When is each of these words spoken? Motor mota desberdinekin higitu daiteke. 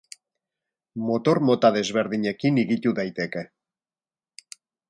Motor 1.09 1.41
mota 1.51 1.71
desberdinekin 1.77 2.59
higitu 2.63 2.97
daiteke. 3.01 3.45